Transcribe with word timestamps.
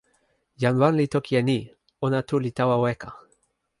jan 0.61 0.75
wan 0.81 0.93
li 0.99 1.05
toki 1.13 1.33
e 1.39 1.41
ni: 1.49 1.59
ona 2.05 2.19
tu 2.27 2.35
li 2.43 2.51
tawa 2.57 2.75
weka. 2.85 3.09